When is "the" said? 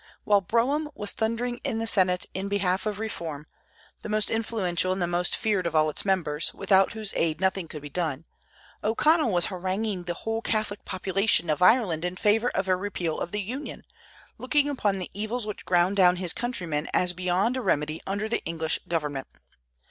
1.77-1.85, 4.01-4.09, 4.99-5.05, 10.05-10.15, 13.31-13.41, 14.97-15.11, 18.27-18.43